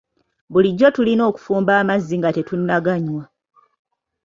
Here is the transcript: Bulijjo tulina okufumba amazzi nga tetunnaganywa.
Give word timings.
Bulijjo 0.51 0.87
tulina 0.95 1.23
okufumba 1.29 1.71
amazzi 1.81 2.15
nga 2.19 2.29
tetunnaganywa. 2.35 3.23